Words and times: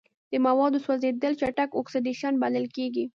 د 0.31 0.33
موادو 0.45 0.83
سوځیدل 0.85 1.33
چټک 1.41 1.69
اکسیدیشن 1.81 2.33
بلل 2.41 2.65
کیږي. 2.75 3.05